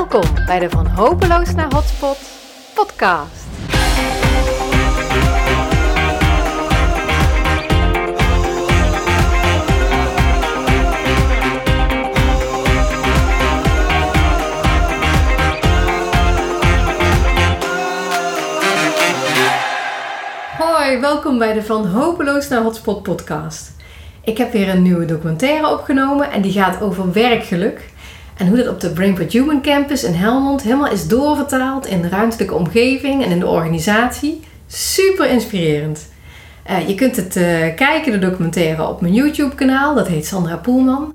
[0.00, 2.18] Welkom bij de Van Hopeloos naar Hotspot
[2.74, 3.44] podcast.
[20.58, 23.72] Hoi, welkom bij de Van Hopeloos naar Hotspot podcast.
[24.24, 27.88] Ik heb weer een nieuwe documentaire opgenomen en die gaat over werkgeluk.
[28.40, 32.08] En hoe dat op de Brainport Human Campus in Helmond helemaal is doorvertaald in de
[32.08, 34.40] ruimtelijke omgeving en in de organisatie.
[34.66, 36.08] Super inspirerend.
[36.64, 39.94] Eh, je kunt het uh, kijken, de documentaire, op mijn YouTube kanaal.
[39.94, 41.14] Dat heet Sandra Poelman.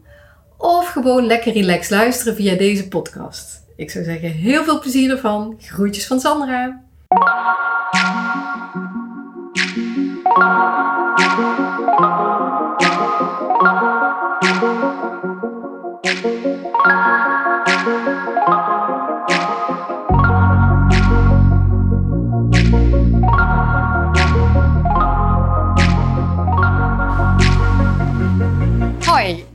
[0.58, 3.64] Of gewoon lekker relax luisteren via deze podcast.
[3.76, 5.56] Ik zou zeggen, heel veel plezier ervan.
[5.60, 6.84] Groetjes van Sandra.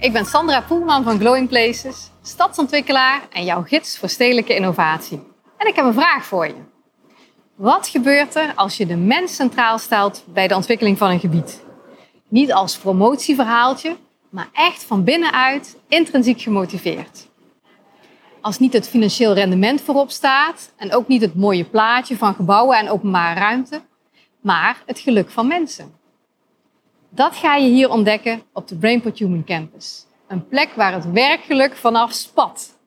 [0.00, 5.22] Ik ben Sandra Poelman van Glowing Places, stadsontwikkelaar en jouw gids voor stedelijke innovatie.
[5.56, 6.54] En ik heb een vraag voor je.
[7.54, 11.64] Wat gebeurt er als je de mens centraal stelt bij de ontwikkeling van een gebied?
[12.28, 13.96] Niet als promotieverhaaltje,
[14.30, 17.28] maar echt van binnenuit intrinsiek gemotiveerd.
[18.40, 22.78] Als niet het financieel rendement voorop staat en ook niet het mooie plaatje van gebouwen
[22.78, 23.80] en openbare ruimte,
[24.40, 25.99] maar het geluk van mensen.
[27.10, 30.06] Dat ga je hier ontdekken op de Brainport Human Campus.
[30.28, 32.78] Een plek waar het werkgeluk vanaf spat.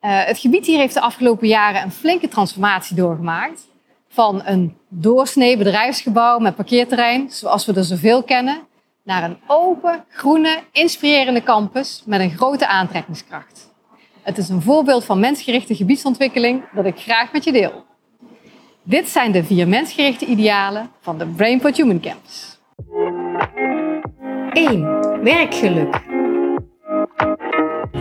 [0.00, 3.68] Uh, het gebied hier heeft de afgelopen jaren een flinke transformatie doorgemaakt.
[4.08, 8.60] Van een doorsnee bedrijfsgebouw met parkeerterrein, zoals we er zoveel kennen,
[9.02, 13.70] naar een open, groene, inspirerende campus met een grote aantrekkingskracht.
[14.22, 17.84] Het is een voorbeeld van mensgerichte gebiedsontwikkeling dat ik graag met je deel.
[18.82, 22.58] Dit zijn de vier mensgerichte idealen van de Brainport Human Campus.
[24.52, 25.22] 1.
[25.22, 26.02] Werkgeluk.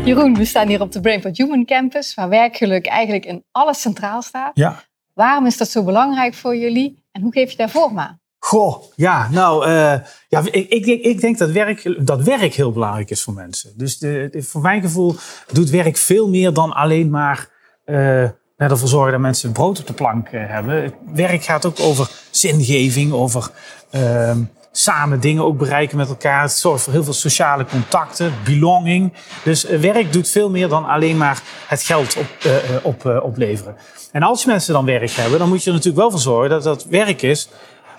[0.06, 4.22] Jeroen, we staan hier op de Brainport Human Campus, waar werkgeluk eigenlijk in alles centraal
[4.22, 4.52] staat.
[4.54, 4.84] Ja.
[5.14, 8.20] Waarom is dat zo belangrijk voor jullie en hoe geef je daar vorm aan?
[8.40, 13.10] Goh, ja, nou, uh, ja, ik, ik, ik, denk dat werk, dat werk heel belangrijk
[13.10, 13.74] is voor mensen.
[13.76, 15.16] Dus de, de, voor mijn gevoel
[15.52, 17.50] doet werk veel meer dan alleen maar
[17.86, 18.24] uh,
[18.58, 20.94] ervoor zorgen dat mensen brood op de plank uh, hebben.
[21.14, 23.52] Werk gaat ook over zingeving, over
[23.90, 24.40] ehm,
[24.72, 26.42] samen dingen ook bereiken met elkaar.
[26.42, 29.14] Het zorgt voor heel veel sociale contacten, belonging.
[29.44, 32.52] Dus werk doet veel meer dan alleen maar het geld op,
[32.84, 33.76] op, opleveren.
[34.12, 36.64] En als mensen dan werk hebben, dan moet je er natuurlijk wel voor zorgen dat
[36.64, 37.50] dat werk is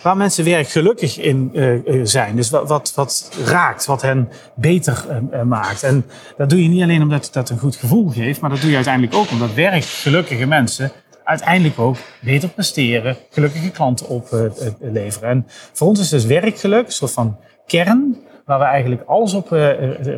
[0.02, 1.50] waar mensen werk gelukkig in
[2.04, 2.36] zijn.
[2.36, 5.04] Dus wat, wat, wat, raakt, wat hen beter
[5.44, 5.82] maakt.
[5.82, 6.06] En
[6.36, 8.76] dat doe je niet alleen omdat dat een goed gevoel geeft, maar dat doe je
[8.76, 10.92] uiteindelijk ook omdat werk gelukkige mensen
[11.30, 15.28] uiteindelijk ook beter presteren, gelukkige klanten opleveren.
[15.28, 19.48] en voor ons is dus werkgeluk een soort van kern waar we eigenlijk alles op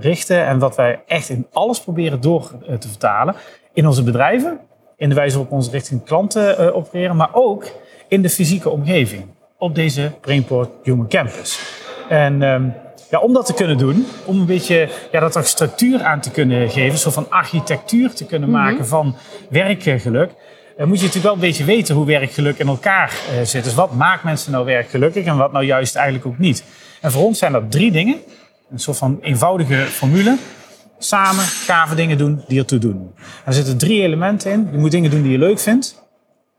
[0.00, 3.34] richten en wat wij echt in alles proberen door te vertalen.
[3.73, 4.59] In onze bedrijven,
[4.97, 7.65] in de wijze waarop onze richting klanten opereren, maar ook
[8.09, 9.25] in de fysieke omgeving
[9.59, 11.61] op deze Brainport Human Campus.
[12.09, 12.75] En um,
[13.11, 16.31] ja, om dat te kunnen doen, om een beetje ja, dat er structuur aan te
[16.31, 18.89] kunnen geven, zo van architectuur te kunnen maken mm -hmm.
[18.89, 19.17] van
[19.49, 20.31] werkgeluk,
[20.77, 23.65] moet je natuurlijk wel een beetje weten hoe werkgeluk in elkaar uh, zit.
[23.65, 26.65] Dus wat maakt mensen nou werkgelukkig en wat nou juist eigenlijk ook niet.
[27.00, 28.16] En voor ons zijn dat drie dingen,
[28.71, 30.37] een soort van eenvoudige formule.
[30.99, 33.15] Samen gave dingen doen die ertoe doen.
[33.44, 34.69] Er zitten drie elementen in.
[34.72, 36.03] Je moet dingen doen die je leuk vindt.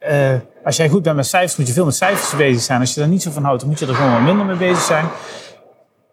[0.09, 2.79] Uh, als jij goed bent met cijfers, moet je veel met cijfers bezig zijn.
[2.79, 4.55] Als je daar niet zo van houdt, dan moet je er gewoon wat minder mee
[4.55, 5.05] bezig zijn.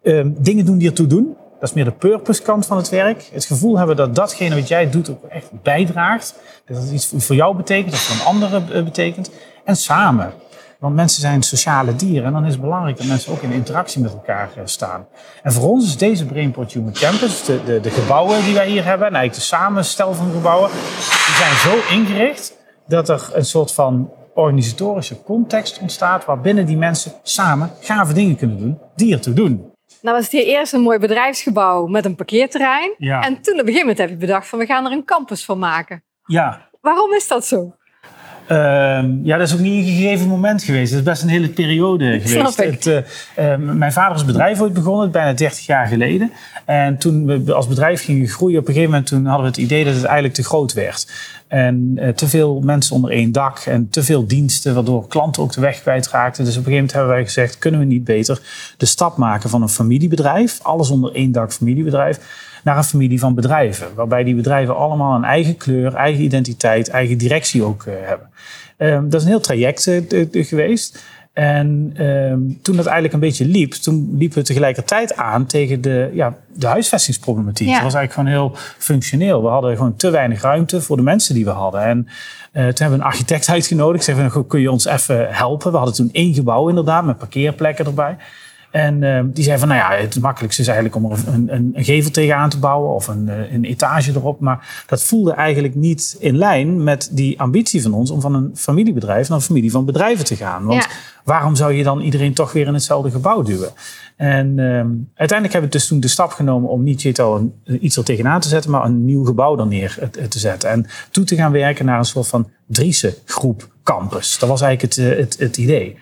[0.03, 1.35] Uh, dingen doen die ertoe doen.
[1.61, 3.29] Dat is meer de purpose kant van het werk.
[3.33, 6.35] Het gevoel hebben dat datgene wat jij doet ook echt bijdraagt.
[6.65, 9.31] Dat het iets voor jou betekent, het voor een andere betekent.
[9.65, 10.33] En samen.
[10.79, 14.01] Want mensen zijn sociale dieren en dan is het belangrijk dat mensen ook in interactie
[14.01, 15.07] met elkaar staan.
[15.43, 18.85] En voor ons is deze Brainport Human Campus, de, de, de gebouwen die wij hier
[18.85, 20.69] hebben, en eigenlijk de samenstel van gebouwen,
[21.25, 27.11] die zijn zo ingericht dat er een soort van organisatorische context ontstaat waarbinnen die mensen
[27.23, 29.70] samen gave dingen kunnen doen die ertoe doen.
[30.01, 32.93] Nou was het hier eerst een mooi bedrijfsgebouw met een parkeerterrein.
[32.97, 33.21] Ja.
[33.21, 35.45] En toen op een gegeven moment heb je bedacht van we gaan er een campus
[35.45, 36.03] van maken.
[36.25, 36.69] Ja.
[36.81, 37.75] Waarom is dat zo?
[38.51, 40.91] Uh, ja, dat is ook niet een gegeven moment geweest.
[40.91, 42.53] Dat is best een hele periode geweest.
[42.53, 42.83] Snap ik.
[42.83, 42.85] Het,
[43.37, 46.31] uh, uh, mijn vader is bedrijf ooit begonnen, bijna 30 jaar geleden.
[46.65, 49.61] En toen we als bedrijf gingen groeien, op een gegeven moment toen hadden we het
[49.61, 51.07] idee dat het eigenlijk te groot werd.
[51.51, 55.53] En uh, te veel mensen onder één dak en te veel diensten, waardoor klanten ook
[55.53, 56.45] de weg kwijtraakten.
[56.45, 58.41] Dus op een gegeven moment hebben wij gezegd, kunnen we niet beter
[58.77, 62.19] de stap maken van een familiebedrijf, alles onder één dak familiebedrijf,
[62.63, 63.87] naar een familie van bedrijven.
[63.95, 68.29] Waarbij die bedrijven allemaal een eigen kleur, eigen identiteit, eigen directie ook uh, hebben.
[68.77, 71.03] Um, dat is een heel traject uh, geweest.
[71.33, 76.09] En um, toen dat eigenlijk een beetje liep, toen liepen we tegelijkertijd aan tegen de,
[76.13, 77.67] ja, de huisvestingsproblematiek.
[77.67, 77.73] Ja.
[77.73, 79.41] Dat was eigenlijk gewoon heel functioneel.
[79.41, 81.81] We hadden gewoon te weinig ruimte voor de mensen die we hadden.
[81.81, 82.07] En uh,
[82.53, 84.03] toen hebben we een architect uitgenodigd.
[84.03, 85.71] Zei van, kun je ons even helpen?
[85.71, 88.17] We hadden toen één gebouw inderdaad, met parkeerplekken erbij.
[88.71, 91.71] En uh, die zei van, nou ja, het makkelijkste is eigenlijk om er een, een,
[91.73, 94.39] een gevel tegenaan te bouwen of een, eh, een etage erop.
[94.39, 98.51] Maar dat voelde eigenlijk niet in lijn met die ambitie van ons om van een
[98.55, 100.65] familiebedrijf naar een familie van bedrijven te gaan.
[100.65, 100.89] Want ja.
[101.23, 103.69] waarom zou je dan iedereen toch weer in hetzelfde gebouw duwen?
[104.15, 104.63] En uh,
[105.15, 108.47] uiteindelijk hebben we dus toen de stap genomen om niet Jito iets er tegenaan te
[108.47, 110.69] zetten, maar een nieuw gebouw er neer te zetten.
[110.69, 114.39] En toe te gaan werken naar een soort van Driese groep campus.
[114.39, 115.97] Dat was eigenlijk het, het, het idee.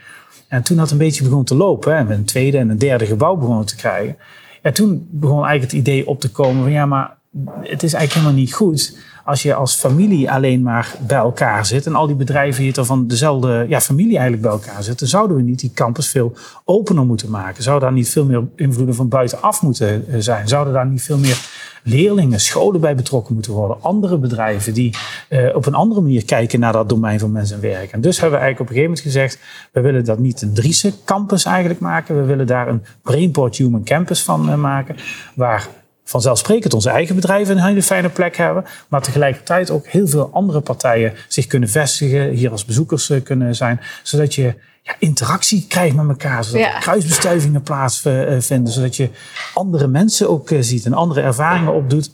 [0.49, 3.05] En toen dat een beetje begon te lopen en we een tweede en een derde
[3.05, 4.17] gebouw begonnen te krijgen.
[4.63, 7.17] Ja, toen begon eigenlijk het idee op te komen van ja, maar
[7.61, 8.97] het is eigenlijk helemaal niet goed
[9.29, 13.07] als je als familie alleen maar bij elkaar zit en al die bedrijven hier van
[13.07, 17.29] dezelfde ja, familie eigenlijk bij elkaar zitten, zouden we niet die campus veel opener moeten
[17.29, 17.63] maken?
[17.63, 20.47] Zou daar niet veel meer invloeden van buitenaf moeten eh, zijn?
[20.47, 21.49] Zouden daar niet veel meer
[21.83, 23.77] leerlingen, scholen bij betrokken moeten worden?
[23.81, 24.97] Andere bedrijven die
[25.29, 27.91] uh, op een andere manier kijken naar dat domein van mensen en werk.
[27.91, 29.39] En dus hebben we eigenlijk op een gegeven moment gezegd,
[29.71, 32.15] we willen dat niet een Driese campus eigenlijk maken.
[32.15, 34.95] We willen daar een Brainport Human Campus van uh, maken,
[35.35, 35.67] waar
[36.09, 38.65] vanzelfsprekend onze eigen bedrijven een hele fijne plek hebben.
[38.87, 43.55] Maar tegelijkertijd ook heel veel andere partijen zich kunnen vestigen, hier als bezoekers eh, kunnen
[43.55, 43.79] zijn.
[44.03, 44.53] Zodat je
[44.89, 46.43] ja, interactie krijgt met elkaar.
[46.43, 46.79] Zodat ja.
[46.79, 48.73] kruisbestuivingen plaatsvinden.
[48.73, 49.09] Zodat je
[49.53, 52.11] andere mensen ook eh, ziet en andere ervaringen opdoet.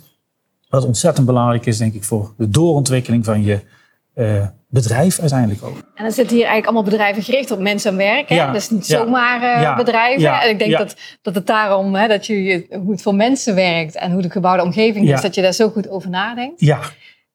[0.70, 3.60] Wat ontzettend belangrijk is, denk ik, voor de doorontwikkeling van je
[4.16, 5.78] uh, bedrijf uiteindelijk ook.
[5.96, 8.30] En dan zitten hier eigenlijk allemaal bedrijven gericht op mensen en werk.
[8.30, 8.36] Hè?
[8.36, 8.52] Ja.
[8.52, 9.76] Dus niet zomaar uh, ja.
[9.76, 10.42] bedrijven.
[10.42, 13.96] En ik denk dat, dat het daarom, hè, dat je, hoe het voor mensen werkt
[13.96, 16.60] en hoe de gebouwde omgeving is, dat je daar zo goed over nadenkt.
[16.60, 16.80] Ja.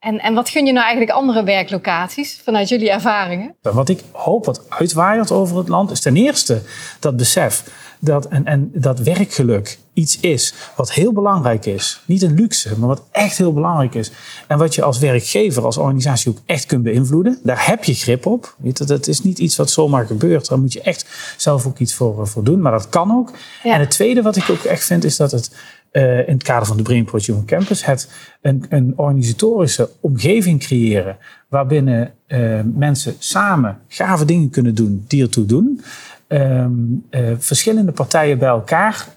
[0.01, 3.55] En, en wat gun je nou eigenlijk andere werklocaties vanuit jullie ervaringen?
[3.63, 6.63] Wat ik hoop wat uitwaait over het land is ten eerste
[7.01, 7.65] dat besef
[7.99, 12.03] dat, en, en dat werkgeluk iets is wat heel belangrijk is.
[12.05, 14.11] Niet een luxe, maar wat echt heel belangrijk is.
[14.47, 17.39] En wat je als werkgever, als organisatie ook echt kunt beïnvloeden.
[17.43, 18.55] Daar heb je grip op.
[18.59, 20.49] Weet dat is niet iets wat zomaar gebeurt.
[20.49, 22.61] Daar moet je echt zelf ook iets voor, voor doen.
[22.61, 23.33] Maar dat kan ook.
[23.63, 23.75] Ja.
[23.75, 25.51] En het tweede wat ik ook echt vind is dat het
[25.93, 28.11] uh, in het kader van de Brainport Human Campus het
[28.41, 31.17] een, een organisatorische omgeving creëren
[31.49, 35.81] waarbinnen uh, mensen samen gave dingen kunnen doen die ertoe doen
[36.29, 39.09] um, uh, verschillende partijen bij elkaar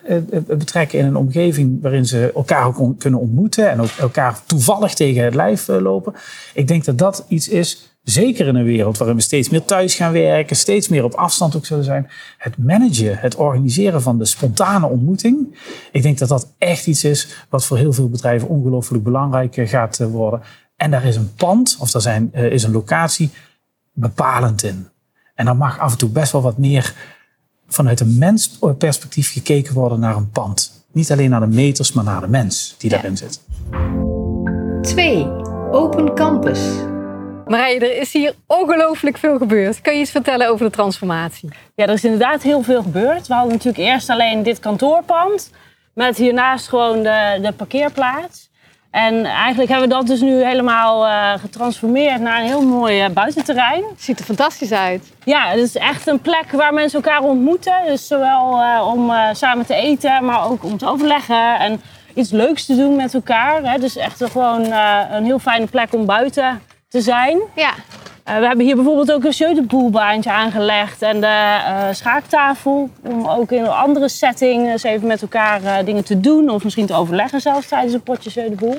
[0.48, 5.24] betrekken in een omgeving waarin ze elkaar ook kunnen ontmoeten en ook elkaar toevallig tegen
[5.24, 6.14] het lijf lopen.
[6.54, 9.96] Ik denk dat dat iets is, zeker in een wereld waarin we steeds meer thuis
[9.96, 12.10] gaan werken, steeds meer op afstand ook zullen zijn.
[12.38, 15.60] Het managen, het organiseren van de spontane ontmoeting.
[15.92, 19.98] Ik denk dat dat echt iets is wat voor heel veel bedrijven ongelooflijk belangrijk gaat
[19.98, 20.42] worden.
[20.76, 23.30] En daar is een pand, of daar zijn, is een locatie
[23.94, 24.88] bepalend in.
[25.36, 26.94] En dan mag af en toe best wel wat meer
[27.68, 30.86] vanuit een mensperspectief gekeken worden naar een pand.
[30.92, 33.42] Niet alleen naar de meters, maar naar de mens die daarin zit.
[34.82, 35.28] 2.
[35.72, 36.60] Open Campus.
[37.48, 39.82] Marije, er is hier ongelooflijk veel gebeurd.
[39.82, 41.50] Kan je iets vertellen over de transformatie?
[41.76, 43.28] Ja, er is inderdaad heel veel gebeurd.
[43.28, 45.52] We hadden natuurlijk eerst alleen dit kantoorpand.
[45.94, 48.52] Met hiernaast gewoon de, de parkeerplaats.
[48.92, 53.10] En eigenlijk hebben we dat dus nu helemaal uh, getransformeerd naar een heel mooi uh,
[53.10, 53.84] buitenterrein.
[53.98, 55.12] Ziet er fantastisch uit.
[55.24, 57.76] Ja, het is echt een plek waar mensen elkaar ontmoeten.
[57.86, 61.82] Dus zowel uh, om samen te eten, maar ook om te overleggen en
[62.14, 63.72] iets leuks te doen met elkaar.
[63.72, 63.80] Hè.
[63.80, 64.72] Dus echt gewoon
[65.12, 66.62] een heel fijne plek om buiten
[66.94, 67.42] te zijn.
[67.56, 67.72] Ja.
[68.30, 72.90] Uh, we hebben hier bijvoorbeeld ook een jeudepoelbaantje aangelegd en de uh, schaaktafel.
[73.04, 76.50] Om ook in een andere setting eens even met elkaar uh, dingen te doen.
[76.50, 78.78] Of misschien te overleggen zelfs tijdens een potje jeudepoel.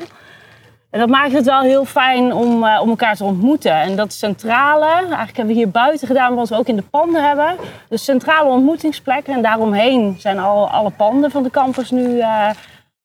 [0.90, 3.72] En dat maakt het wel heel fijn om, om elkaar te ontmoeten.
[3.72, 7.24] En dat centrale, eigenlijk hebben we hier buiten gedaan wat we ook in de panden
[7.24, 7.56] hebben.
[7.88, 9.34] Dus centrale ontmoetingsplekken.
[9.34, 12.22] En daaromheen zijn al, alle panden van de campus nu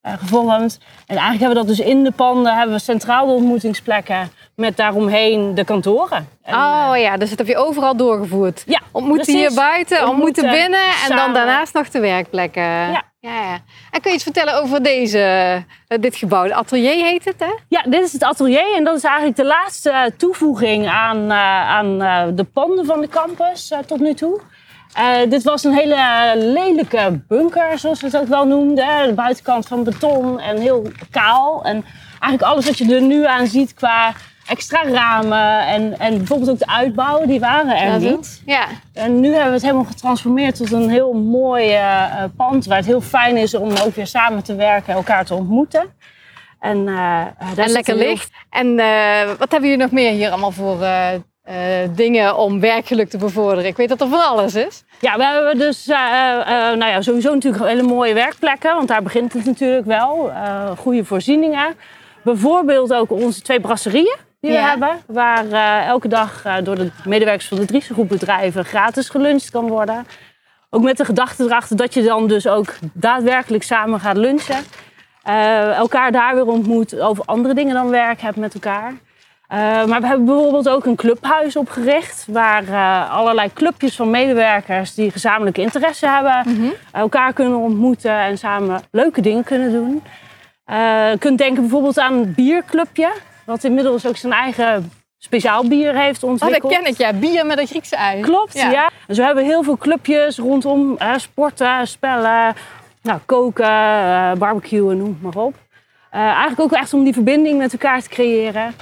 [0.01, 0.79] gevormd.
[1.07, 5.55] En eigenlijk hebben we dat dus in de panden, hebben we centrale ontmoetingsplekken met daaromheen
[5.55, 6.29] de kantoren.
[6.43, 8.63] En, oh ja, dus dat heb je overal doorgevoerd.
[8.65, 12.63] Ja, ontmoeten hier buiten, ontmoeten, ontmoeten binnen en dan daarnaast nog de werkplekken.
[12.63, 13.07] Ja.
[13.21, 13.59] Ja, ja.
[13.91, 16.43] En kun je iets vertellen over deze, uh, dit gebouw?
[16.43, 17.51] Het atelier heet het, hè?
[17.67, 21.97] Ja, dit is het atelier en dat is eigenlijk de laatste toevoeging aan, aan
[22.35, 24.41] de panden van de campus tot nu toe.
[24.97, 29.07] Uh, dit was een hele lelijke bunker, zoals we het ook wel noemden.
[29.07, 31.63] De buitenkant van beton en heel kaal.
[31.63, 31.85] En
[32.19, 34.13] eigenlijk alles wat je er nu aan ziet qua
[34.49, 38.41] extra ramen en, en bijvoorbeeld ook de uitbouwen, die waren er Dat niet.
[38.45, 38.65] Ja.
[38.93, 42.77] En nu hebben we het helemaal getransformeerd tot een heel mooi eh, eh, pand waar
[42.77, 45.93] het heel fijn is om ook weer samen te werken, elkaar te ontmoeten.
[46.59, 47.19] En, eh,
[47.55, 48.31] En lekker heel- licht.
[48.49, 48.75] En
[49.37, 50.77] wat hebben jullie nog meer hier allemaal voor
[51.95, 53.65] dingen om werkgeluk te bevorderen?
[53.65, 54.83] Ik weet dat er van alles is.
[54.99, 59.45] Ja, we hebben dus nou ja, sowieso natuurlijk hele mooie werkplekken, want daar begint het
[59.45, 60.31] natuurlijk wel.
[60.77, 61.75] Goede voorzieningen.
[62.23, 66.91] Bijvoorbeeld ook onze twee brasserieën die we hebben, waar eh, elke dag eh, door de
[67.05, 70.05] medewerkers van de Driese groep bedrijven gratis geluncht kan worden.
[70.69, 74.63] Ook met de gedachte erachter dat je dan dus ook daadwerkelijk samen gaat lunchen.
[75.23, 78.93] Eh, elkaar daar weer ontmoet, over andere dingen dan werk hebt met elkaar.
[79.87, 82.25] Maar we hebben bijvoorbeeld ook een clubhuis opgericht.
[82.27, 82.63] Waar
[83.09, 86.45] allerlei clubjes van medewerkers die gezamenlijke interesse hebben.
[86.91, 90.03] elkaar kunnen ontmoeten en samen leuke dingen kunnen doen.
[90.65, 93.11] Je kunt denken bijvoorbeeld aan een bierclubje.
[93.49, 96.73] Wat inmiddels ook zijn eigen speciaal bier heeft Oh, dat ontwikkeld.
[96.73, 97.13] ken ik, ja.
[97.13, 98.21] Bier met een Griekse ui.
[98.21, 98.89] Klopt, ja.
[99.07, 102.55] Dus we hebben heel veel clubjes rondom sporten, spellen,
[103.01, 105.55] nou, koken, eh, barbecuen, noem het maar op.
[106.11, 108.73] Eh, eigenlijk ook echt om die verbinding met elkaar te creëren.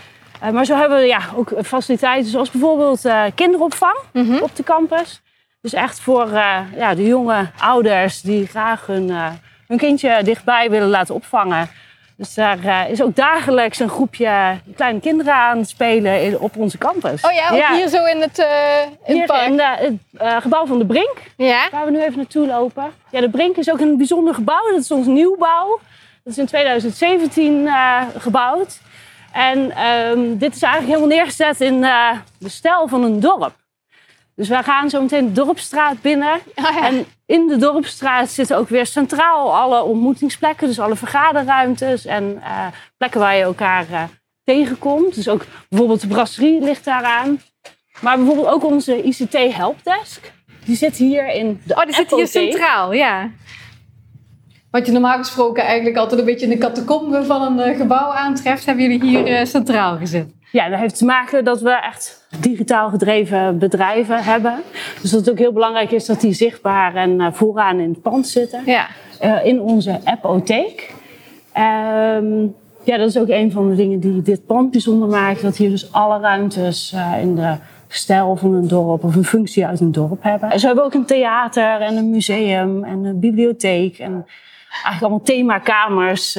[0.41, 3.01] Eh, maar zo hebben we ja, ook faciliteiten zoals bijvoorbeeld
[3.35, 4.35] kinderopvang Mhm.
[4.41, 5.21] op de campus.
[5.61, 6.27] Dus echt voor
[6.75, 9.11] ja, de jonge ouders die graag hun,
[9.67, 11.69] hun kindje dichtbij willen laten opvangen.
[12.17, 16.77] Dus daar eh, is ook dagelijks een groepje kleine kinderen aan het spelen op onze
[16.77, 17.21] campus.
[17.25, 18.47] Oh ja, ook hier zo in het, eh
[18.81, 19.47] in het Hier park.
[19.47, 21.67] in de- het eh, gebouw van de Brink, Ja?
[21.71, 22.91] waar we nu even naartoe lopen.
[23.11, 24.71] Ja, de Brink is ook een bijzonder gebouw.
[24.71, 25.79] Dat is ons nieuwbouw.
[26.23, 28.79] Dat is in 2017 eh, gebouwd.
[29.31, 32.09] En ehm, dit is eigenlijk helemaal neergezet in eh,
[32.39, 33.53] de stijl van een dorp.
[34.37, 36.39] Dus wij gaan zo meteen de dorpstraat binnen.
[36.55, 36.87] Oh ja.
[36.87, 40.67] En in de dorpstraat zitten ook weer centraal alle ontmoetingsplekken.
[40.67, 42.67] Dus alle vergaderruimtes en eh,
[42.97, 44.03] plekken waar je elkaar eh,
[44.43, 45.15] tegenkomt.
[45.15, 47.41] Dus ook bijvoorbeeld de brasserie ligt daaraan.
[47.99, 50.31] Maar bijvoorbeeld ook onze ICT helpdesk.
[50.65, 53.31] Die zit hier in de Oh, die zit hier centraal, ja.
[54.71, 58.11] Wat je normaal gesproken eigenlijk altijd een beetje in de catacombe van een eh, gebouw
[58.11, 60.36] aantreft, hebben jullie hier eh, centraal gezet.
[60.51, 64.61] Ja, dat heeft te maken dat we echt digitaal gedreven bedrijven hebben.
[65.01, 68.01] Dus dat het ook heel belangrijk is dat die zichtbaar en eh, vooraan in het
[68.01, 68.61] pand zitten.
[68.65, 68.87] Ja.
[69.19, 70.93] eh, in onze apotheek.
[71.53, 72.47] Ehm
[72.83, 75.41] ja, dat is ook een van de dingen die dit pand bijzonder maakt.
[75.41, 77.55] Dat hier dus alle ruimtes eh, in de
[77.87, 80.51] stijl van een dorp of een functie uit een dorp hebben.
[80.51, 83.99] En zo hebben we ook een theater en een museum en een bibliotheek.
[83.99, 84.25] En
[84.69, 86.37] eigenlijk allemaal themakamers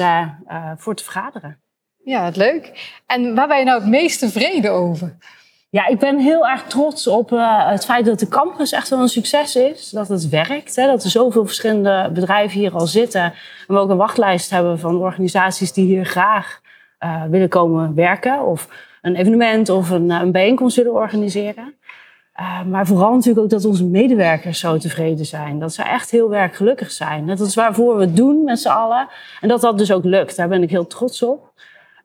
[0.77, 1.57] voor te vergaderen.
[2.03, 2.91] Ja, wat leuk.
[3.05, 5.17] En waar ben je nou het meest tevreden over?
[5.71, 8.99] Ja, ik ben heel erg trots op eh, het feit dat de campus echt wel
[8.99, 9.89] een succes is.
[9.89, 10.75] Dat het werkt.
[10.75, 13.21] Hè, dat er zoveel verschillende bedrijven hier al zitten.
[13.21, 13.33] En
[13.67, 16.61] we ook een wachtlijst hebben van organisaties die hier graag
[16.97, 18.45] eh, willen komen werken.
[18.45, 18.67] Of
[19.01, 21.73] een evenement of een, eh, een bijeenkomst willen organiseren.
[22.67, 25.59] Maar vooral natuurlijk ook dat onze medewerkers zo tevreden zijn.
[25.59, 27.27] Dat ze echt heel werkgelukkig zijn.
[27.27, 29.07] Dat is waarvoor we het doen met z'n allen.
[29.41, 30.35] En dat dat dus ook lukt.
[30.35, 31.49] Daar ben ik heel trots op.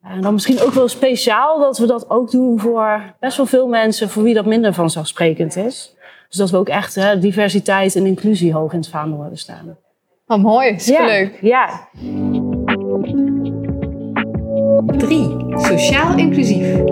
[0.05, 3.69] En dan misschien ook wel speciaal dat we dat ook doen voor best wel veel
[3.69, 5.95] mensen voor wie dat minder vanzelfsprekend is.
[6.29, 9.77] Dus dat we ook echt hè, diversiteit en inclusie hoog in het vaandel hebben staan.
[10.27, 11.39] Wat mooi, superleuk.
[11.41, 11.89] Ja.
[14.97, 15.45] 3.
[15.57, 16.83] Sociaal inclusief.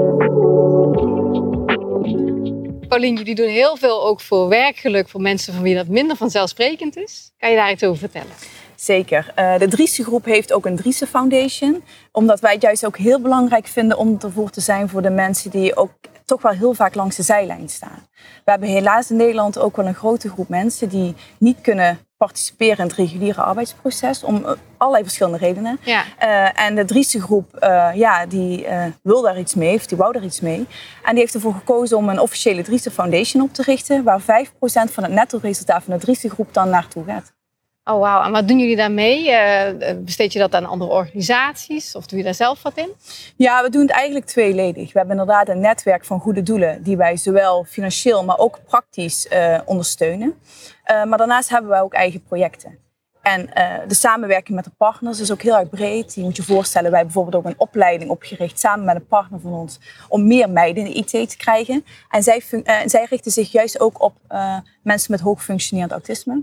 [2.89, 6.97] Paulien, jullie doen heel veel ook voor werkgeluk voor mensen van wie dat minder vanzelfsprekend
[6.97, 7.33] is.
[7.39, 8.33] Kan je daar iets over vertellen?
[8.83, 9.33] Zeker.
[9.35, 11.85] Eh, de Driese groep heeft ook een Driese Foundation.
[12.13, 15.51] Omdat wij het juist ook heel belangrijk vinden om ervoor te zijn voor de mensen
[15.51, 15.91] die ook
[16.25, 18.07] toch wel heel vaak langs de zijlijn staan.
[18.45, 22.79] We hebben helaas in Nederland ook wel een grote groep mensen die niet kunnen participeren
[22.79, 24.25] in het reguliere arbeidsproces.
[24.25, 25.79] Om eh, allerlei verschillende redenen.
[25.83, 26.05] Ja.
[26.19, 27.57] Eh, en de Driese groep,
[27.95, 28.67] ja, die
[29.03, 30.67] wil daar iets mee, of die wou daar iets mee.
[31.03, 34.03] En die heeft ervoor gekozen om een officiële Driese Foundation op te richten.
[34.03, 34.25] Waar 5%
[34.93, 37.33] van het netto-resultaat van de Driese groep dan naartoe gaat.
[37.85, 38.25] Oh, wauw.
[38.25, 39.31] En wat doen jullie daarmee?
[39.31, 42.91] Eh, besteed je dat aan andere organisaties of doe je daar zelf wat in?
[43.37, 44.93] Ja, we doen het eigenlijk tweeledig.
[44.93, 49.29] We hebben inderdaad een netwerk van goede doelen die wij zowel financieel, maar ook praktisch
[49.29, 50.35] eh, ondersteunen.
[50.85, 52.83] Eh, maar daarnaast hebben wij ook eigen projecten.
[53.23, 56.15] En eh, de samenwerking met de partners is ook heel erg breed.
[56.15, 59.41] Je moet je voorstellen, wij hebben bijvoorbeeld ook een opleiding opgericht samen met een partner
[59.41, 61.85] van ons om meer meiden in de IT te krijgen.
[62.09, 66.43] En zij, eh, zij richten zich juist ook op eh, mensen met hoog functionerend autisme.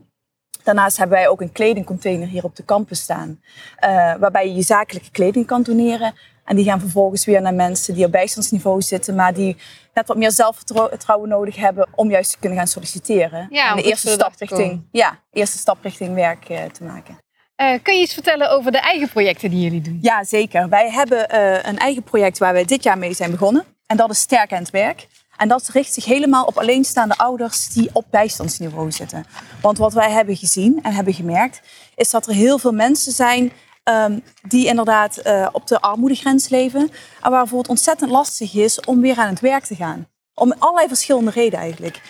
[0.70, 3.40] Daarnaast hebben wij ook een kledingcontainer hier op de campus staan.
[3.76, 6.14] eh, waarbij je je zakelijke kleding kan doneren.
[6.46, 9.58] En die gaan vervolgens weer naar mensen die op bijstandsniveau zitten, maar die
[9.94, 13.48] net wat meer zelfvertrouwen nodig hebben om juist te kunnen gaan solliciteren.
[13.50, 17.18] Ja, en de eerste stap, richting, ja, eerste stap richting werk eh, te maken.
[17.56, 20.00] Eh, kun je iets vertellen over de eigen projecten die jullie doen?
[20.02, 20.70] Ja, zeker.
[20.70, 23.64] Wij hebben een eigen project waar we dit jaar mee zijn begonnen.
[23.86, 25.08] En dat is sterk aan het werk.
[25.40, 29.26] En dat richt zich helemaal op alleenstaande ouders die op bijstandsniveau zitten.
[29.62, 31.62] Want wat wij hebben gezien en hebben gemerkt,
[31.96, 33.52] is dat er heel veel mensen zijn
[33.84, 36.82] um, die inderdaad uh, op de armoedegrens leven.
[36.82, 40.08] En waar bijvoorbeeld ontzettend lastig is om weer aan het werk te gaan.
[40.34, 42.02] Om allerlei verschillende redenen eigenlijk.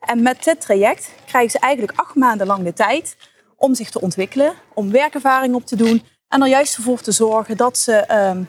[0.00, 3.16] En met dit traject krijgen ze eigenlijk acht maanden lang de tijd
[3.56, 7.56] om zich te ontwikkelen, om werkervaring op te doen en er juist voor te zorgen
[7.56, 8.48] dat ze um,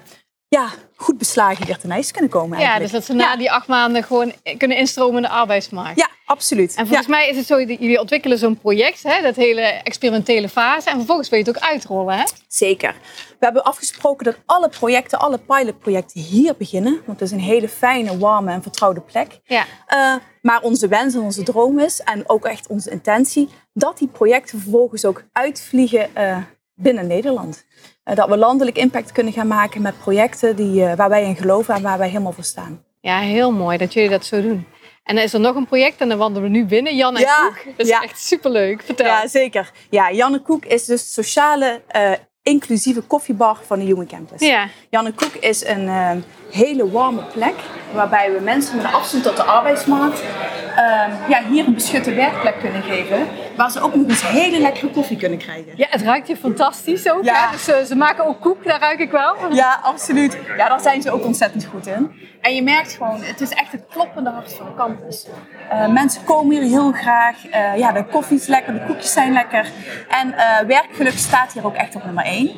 [0.56, 2.58] ja, goed beslagen weer ten ijs kunnen komen.
[2.58, 2.92] Eigenlijk.
[2.92, 6.00] Ja, dus dat ze na die acht maanden gewoon kunnen instromen in de arbeidsmarkt.
[6.00, 6.76] Ja, absoluut.
[6.76, 10.90] En volgens mij is het zo, jullie ontwikkelen zo'n project, hè, dat hele experimentele fase.
[10.90, 12.24] En vervolgens wil je het ook uitrollen, hè?
[12.48, 12.96] Zeker.
[13.28, 17.02] We hebben afgesproken dat alle projecten, alle pilotprojecten hier beginnen.
[17.06, 19.40] Want het is een hele fijne, warme en vertrouwde plek.
[19.44, 19.66] Ja.
[19.88, 24.08] Uh, maar onze wens en onze droom is, en ook echt onze intentie, dat die
[24.08, 26.38] projecten vervolgens ook uitvliegen uh,
[26.82, 27.66] binnen Nederland.
[28.06, 31.76] Uh, dat we landelijk impact kunnen gaan maken met projecten die, waar wij in geloven
[31.76, 32.84] en waar wij helemaal voor staan.
[33.02, 34.66] Ja, heel mooi dat jullie dat zo doen.
[35.04, 36.96] En dan is er nog een project en dan wandelen we nu binnen.
[36.96, 37.78] Jan en ja, Koek.
[37.78, 38.82] Dat is echt superleuk.
[38.84, 39.06] Vertel.
[39.06, 39.72] Ja, zeker.
[39.90, 42.12] Ja, Jan en Koek is dus sociale uh,
[42.44, 44.42] inclusieve koffiebar van de Human Campus.
[44.42, 44.68] Ja.
[44.90, 46.12] Jan en Koek is een uh,
[46.52, 47.56] hele warme plek
[47.94, 52.60] waarbij we mensen met een afstand tot de arbeidsmarkt uh, ja, hier een beschutte werkplek
[52.60, 53.28] kunnen geven.
[53.58, 55.74] Waar ze ook nog eens hele lekkere koffie kunnen krijgen.
[55.76, 57.24] Ja, het ruikt hier fantastisch ook.
[57.24, 57.52] Ja.
[57.52, 59.36] Dus, uh, ze maken ook koek, daar ruik ik wel.
[59.54, 60.38] Ja, absoluut.
[60.58, 62.12] Ja, daar zijn ze ook ontzettend goed in.
[62.42, 65.28] En je merkt gewoon, het is echt het kloppende hart van de campus.
[65.72, 67.46] Uh, mensen komen hier heel graag.
[67.46, 69.66] Uh, ja, de koffie is lekker, de koekjes zijn lekker.
[70.10, 70.36] En
[70.68, 72.52] werkgeluk staat hier ook echt op nummer één.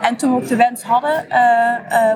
[0.00, 1.26] En toen we ook de wens hadden,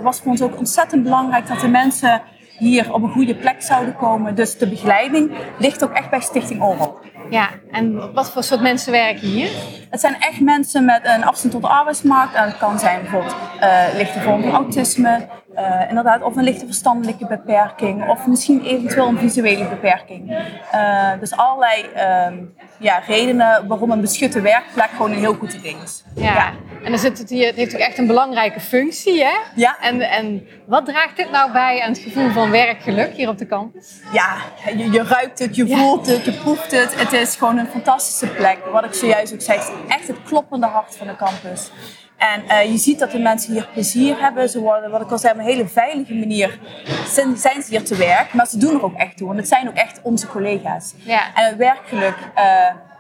[0.02, 2.22] was voor ons ook ontzettend belangrijk dat de mensen
[2.58, 4.34] hier op een goede plek zouden komen.
[4.34, 6.98] Dus de begeleiding ligt ook echt bij Stichting Oral.
[7.30, 9.50] Ja, en wat voor soort mensen werken hier?
[9.90, 12.34] Het zijn echt mensen met een afstand tot de arbeidsmarkt.
[12.34, 16.66] En dat kan zijn bijvoorbeeld uh, lichte vorm van autisme, uh, inderdaad, of een lichte
[16.66, 20.30] verstandelijke beperking, of misschien eventueel een visuele beperking.
[20.74, 21.84] Uh, dus allerlei
[22.28, 26.04] um, ja, redenen waarom een beschutte werkplek gewoon een heel goed idee is.
[26.14, 26.52] Ja, ja.
[26.84, 29.36] En dan zit het, hier, het heeft ook echt een belangrijke functie, hè?
[29.54, 29.76] Ja.
[29.80, 33.46] En, en wat draagt dit nou bij aan het gevoel van werkgeluk hier op de
[33.46, 34.00] campus?
[34.12, 34.36] Ja,
[34.76, 37.00] je, je ruikt het, je voelt het, je proeft het.
[37.00, 38.58] Het is gewoon een fantastische plek.
[38.72, 41.70] Wat ik zojuist ook zei, het is echt het kloppende hart van de campus.
[42.18, 44.48] En uh, je ziet dat de mensen hier plezier hebben.
[44.48, 46.58] Ze worden, wat ik al zei, op een hele veilige manier
[47.06, 48.32] zijn, zijn ze hier te werk.
[48.32, 49.26] Maar ze doen er ook echt toe.
[49.26, 50.94] Want het zijn ook echt onze collega's.
[50.96, 51.34] Ja.
[51.34, 52.42] En het werkgeluk, uh,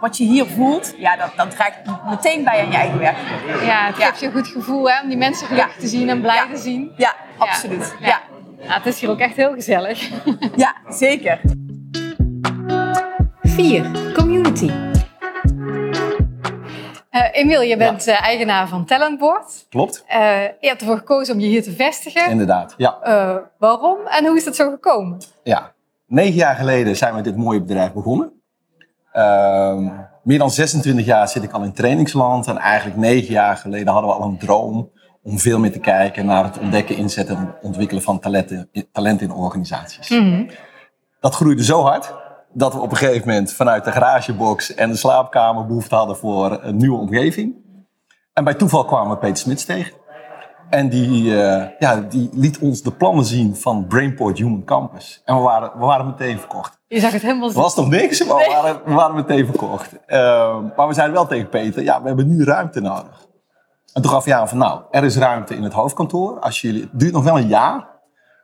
[0.00, 3.62] wat je hier voelt, ja, dat, dat draagt meteen bij aan je eigen werkgeluk.
[3.62, 5.80] Ja, het geeft je een goed gevoel hè, om die mensen gelukkig ja.
[5.80, 6.46] te zien en blij ja.
[6.46, 6.92] te zien.
[6.96, 7.94] Ja, absoluut.
[8.00, 8.06] Ja.
[8.06, 8.20] Ja.
[8.58, 10.08] Nou, het is hier ook echt heel gezellig.
[10.56, 11.40] ja, zeker.
[13.42, 14.12] 4.
[14.14, 14.70] Community.
[17.10, 18.12] Uh, Emiel, je bent ja.
[18.12, 19.66] uh, eigenaar van Talentboard.
[19.68, 20.04] Klopt.
[20.08, 22.30] Uh, je hebt ervoor gekozen om je hier te vestigen.
[22.30, 22.98] Inderdaad, ja.
[23.58, 25.18] waarom en hoe is dat zo gekomen?
[25.42, 25.72] Ja,
[26.06, 28.37] negen jaar geleden zijn we met dit mooie bedrijf begonnen.
[29.12, 29.88] Ehm,
[30.22, 32.46] meer dan 26 jaar zit ik al in trainingsland.
[32.46, 34.90] En eigenlijk negen jaar geleden hadden we al een droom
[35.22, 39.32] om veel meer te kijken naar het ontdekken, inzetten en ontwikkelen van talenten, talent in
[39.32, 40.10] organisaties.
[40.10, 40.50] Mm -hmm.
[41.20, 42.14] Dat groeide zo hard
[42.52, 46.58] dat we op een gegeven moment vanuit de garagebox en de slaapkamer behoefte hadden voor
[46.62, 47.54] een nieuwe omgeving.
[48.32, 49.96] En bij toeval kwamen we Peter Smits tegen.
[50.70, 55.22] En die, uh, ja, die liet ons de plannen zien van Brainport Human Campus.
[55.24, 56.77] En we waren, we waren meteen verkocht.
[56.88, 57.60] Je zag het helemaal zo.
[57.60, 58.46] was toch niks, maar nee.
[58.46, 59.92] we, waren, we waren meteen verkocht.
[60.06, 60.18] Uh,
[60.76, 63.26] maar we zeiden wel tegen Peter, ja, we hebben nu ruimte nodig.
[63.92, 66.38] En toen gaf hij aan van, nou, er is ruimte in het hoofdkantoor.
[66.40, 67.96] Als jullie, het duurt nog wel een jaar.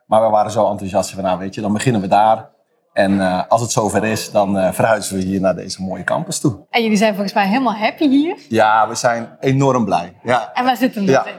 [0.07, 2.49] Maar we waren zo enthousiast van, nou weet je, dan beginnen we daar.
[2.93, 6.39] En uh, als het zover is, dan uh, verhuizen we hier naar deze mooie campus
[6.39, 6.65] toe.
[6.69, 8.37] En jullie zijn volgens mij helemaal happy hier?
[8.49, 10.19] Ja, we zijn enorm blij.
[10.23, 10.53] Ja.
[10.53, 11.25] En waar zit hem ja.
[11.25, 11.33] in?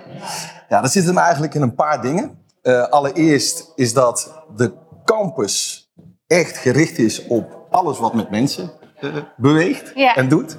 [0.69, 2.45] Ja, dat zit hem eigenlijk in een paar dingen.
[2.63, 5.86] Uh, allereerst is dat de campus
[6.27, 8.71] echt gericht is op alles wat met mensen
[9.37, 10.15] beweegt ja.
[10.15, 10.59] en doet.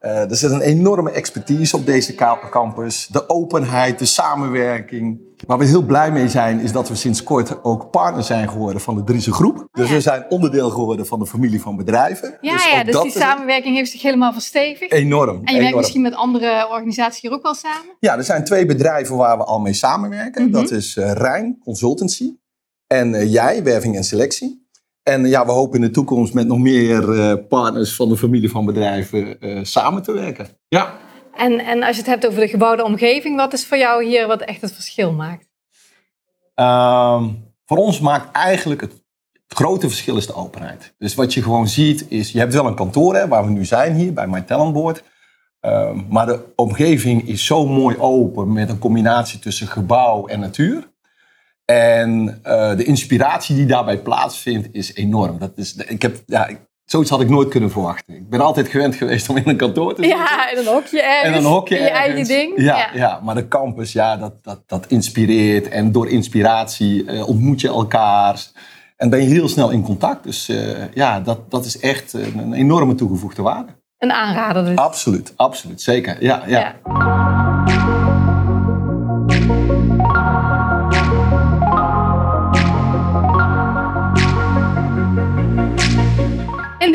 [0.00, 2.14] Uh, er zit een enorme expertise op deze
[2.50, 3.06] campus.
[3.06, 5.20] De openheid, de samenwerking.
[5.46, 8.80] Waar we heel blij mee zijn, is dat we sinds kort ook partner zijn geworden
[8.80, 9.68] van de Driese Groep.
[9.72, 9.94] Dus ja.
[9.94, 12.38] we zijn onderdeel geworden van de familie van bedrijven.
[12.40, 14.92] Ja, dus, ja, dus die samenwerking heeft zich helemaal verstevigd.
[14.92, 15.28] Enorm.
[15.28, 15.60] En je enorm.
[15.60, 17.96] werkt misschien met andere organisaties hier ook wel samen?
[17.98, 20.42] Ja, er zijn twee bedrijven waar we al mee samenwerken.
[20.42, 20.62] Mm -hmm.
[20.62, 22.36] Dat is uh, Rijn Consultancy
[22.86, 24.68] en uh, jij, Werving en Selectie.
[25.02, 28.50] En ja, we hopen in de toekomst met nog meer uh, partners van de familie
[28.50, 30.48] van bedrijven uh, samen te werken.
[30.68, 30.98] Ja.
[31.34, 34.26] En, en als je het hebt over de gebouwde omgeving, wat is voor jou hier
[34.26, 35.48] wat echt het verschil maakt?
[36.56, 37.24] Uh,
[37.64, 38.92] voor ons maakt eigenlijk het,
[39.32, 40.94] het, grote verschil is de openheid.
[40.98, 43.64] Dus wat je gewoon ziet is, je hebt wel een kantoor hè, waar we nu
[43.64, 45.02] zijn hier bij My Talent Board.
[45.66, 50.90] Uh, maar de omgeving is zo mooi open met een combinatie tussen gebouw en natuur.
[51.74, 55.38] En eh, de inspiratie die daarbij plaatsvindt is enorm.
[55.38, 58.14] Dat is, ik heb, ja, ik- zoiets had ik nooit kunnen verwachten.
[58.14, 60.18] Ik ben altijd gewend geweest om in een kantoor te zitten.
[60.20, 61.36] Ja, in een hokje ergens.
[61.36, 62.52] En een hokje in je eigen ding.
[62.56, 63.20] Ja, ja.
[63.22, 65.68] maar de campus, ja, dat, dat, dat inspireert.
[65.68, 68.44] En door inspiratie eh, ontmoet je elkaar.
[68.96, 70.24] En ben je heel snel in contact.
[70.24, 70.56] Dus eh,
[70.94, 73.72] ja, dat, dat is echt een, een enorme toegevoegde waarde.
[73.98, 74.76] Een aanrader dus.
[74.76, 75.82] Absoluut, absoluut.
[75.82, 76.42] Zeker, ja.
[76.46, 76.58] ja.
[76.84, 77.39] Ja.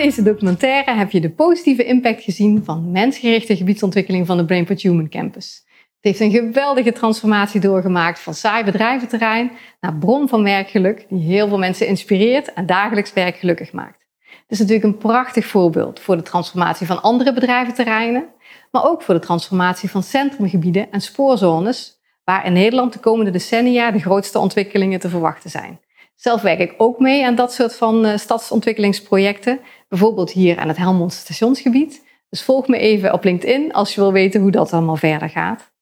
[0.05, 5.09] Deze documentaire heb je de positieve impact gezien van mensgerichte gebiedsontwikkeling van de Brainport Human
[5.09, 5.63] Campus.
[5.65, 11.47] Het heeft een geweldige transformatie doorgemaakt van saai bedrijventerrein naar bron van werkgeluk die heel
[11.47, 14.05] veel mensen inspireert en dagelijks werk gelukkig maakt.
[14.23, 18.25] Het is natuurlijk een prachtig voorbeeld voor de transformatie van andere bedrijventerreinen,
[18.71, 23.91] maar ook voor de transformatie van centrumgebieden en spoorzones, waar in Nederland de komende decennia
[23.91, 25.79] de grootste ontwikkelingen te verwachten zijn.
[26.15, 29.59] Zelf werk ik ook mee aan dat soort van eh, stadsontwikkelingsprojecten,
[29.95, 32.03] bijvoorbeeld hier aan het Helmond stationsgebied.
[32.29, 35.73] Dus volg me even op LinkedIn als je wil weten hoe dat allemaal verder gaat.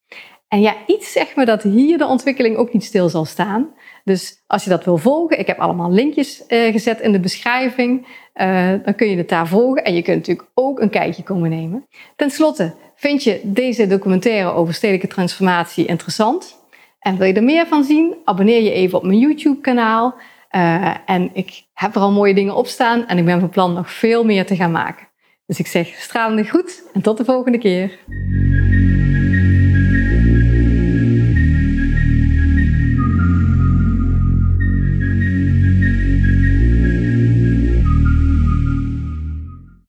[0.48, 3.74] En ja, iets zegt me dat hier de ontwikkeling ook niet stil zal staan.
[4.04, 8.08] Dus als je dat wil volgen, ik heb allemaal linkjes eh, gezet in de beschrijving.
[8.34, 11.50] Eh, dan kun je het daar volgen en je kunt natuurlijk ook een kijkje komen
[11.50, 11.88] nemen.
[12.16, 16.62] Ten slotte, vind je deze documentaire over stedelijke transformatie interessant?
[17.00, 18.16] En wil je er meer van zien?
[18.24, 20.16] Abonneer je even op mijn YouTube-kanaal.
[20.54, 23.74] Eh, en ik heb er al mooie dingen op staan en ik ben van plan
[23.74, 25.08] nog veel meer te gaan maken.
[25.46, 28.00] Dus ik zeg stralende groet en tot de volgende keer.